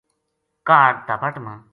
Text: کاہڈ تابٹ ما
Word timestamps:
کاہڈ 0.67 0.93
تابٹ 1.07 1.35
ما 1.45 1.53